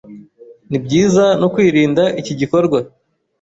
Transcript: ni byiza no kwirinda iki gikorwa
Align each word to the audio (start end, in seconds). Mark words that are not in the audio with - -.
ni 0.69 0.77
byiza 0.85 1.25
no 1.41 1.47
kwirinda 1.53 2.03
iki 2.19 2.33
gikorwa 2.39 2.79